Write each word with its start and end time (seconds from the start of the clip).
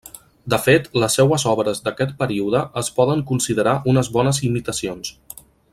De 0.53 0.57
fet 0.61 0.87
les 1.03 1.17
seues 1.19 1.45
obres 1.51 1.83
d'aquest 1.87 2.15
període 2.23 2.63
es 2.83 2.91
poden 2.99 3.21
considerar 3.33 3.79
unes 3.93 4.11
bones 4.17 4.41
imitacions. 4.49 5.17